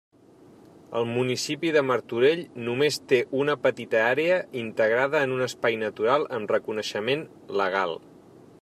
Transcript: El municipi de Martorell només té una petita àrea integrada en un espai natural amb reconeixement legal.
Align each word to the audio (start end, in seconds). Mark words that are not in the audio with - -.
El 0.99 1.03
municipi 1.09 1.73
de 1.75 1.83
Martorell 1.89 2.41
només 2.69 2.97
té 3.11 3.19
una 3.41 3.57
petita 3.67 4.01
àrea 4.05 4.39
integrada 4.63 5.21
en 5.27 5.37
un 5.39 5.47
espai 5.49 5.79
natural 5.83 6.27
amb 6.39 6.55
reconeixement 6.59 7.23
legal. 7.63 7.95